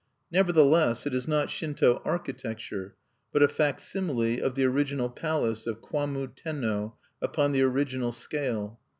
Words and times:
Nevertheless, 0.31 1.05
it 1.05 1.13
is 1.13 1.27
not 1.27 1.51
Shinto 1.51 2.01
architecture, 2.03 2.95
but 3.31 3.43
a 3.43 3.47
facsimile 3.47 4.39
of 4.41 4.55
the 4.55 4.65
original 4.65 5.09
palace 5.11 5.67
of 5.67 5.79
Kwammu 5.79 6.33
Tenno 6.35 6.97
upon 7.21 7.51
the 7.51 7.61
original 7.61 8.11
scale. 8.11 8.79